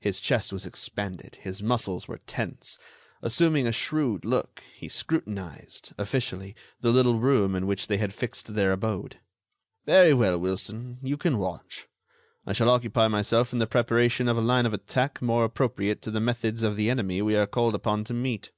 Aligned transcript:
His 0.00 0.20
chest 0.20 0.52
was 0.52 0.66
expanded; 0.66 1.36
his 1.40 1.62
muscles 1.62 2.06
were 2.06 2.20
tense. 2.26 2.78
Assuming 3.22 3.66
a 3.66 3.72
shrewd 3.72 4.22
look, 4.22 4.62
he 4.74 4.86
scrutinized, 4.86 5.94
officially, 5.96 6.54
the 6.82 6.92
little 6.92 7.18
room 7.18 7.54
in 7.54 7.66
which 7.66 7.86
they 7.86 7.96
had 7.96 8.12
fixed 8.12 8.52
their 8.54 8.72
abode. 8.72 9.18
"Very 9.86 10.12
well, 10.12 10.38
Wilson, 10.38 10.98
you 11.02 11.16
can 11.16 11.38
watch. 11.38 11.88
I 12.46 12.52
shall 12.52 12.68
occupy 12.68 13.08
myself 13.08 13.54
in 13.54 13.60
the 13.60 13.66
preparation 13.66 14.28
of 14.28 14.36
a 14.36 14.42
line 14.42 14.66
of 14.66 14.74
attack 14.74 15.22
more 15.22 15.42
appropriate 15.42 16.02
to 16.02 16.10
the 16.10 16.20
methods 16.20 16.62
of 16.62 16.76
the 16.76 16.90
enemy 16.90 17.22
we 17.22 17.34
are 17.34 17.46
called 17.46 17.74
upon 17.74 18.04
to 18.04 18.12
meet. 18.12 18.50